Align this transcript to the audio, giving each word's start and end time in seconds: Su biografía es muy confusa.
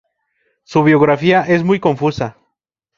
Su 0.63 0.83
biografía 0.83 1.43
es 1.43 1.63
muy 1.63 1.79
confusa. 1.79 2.35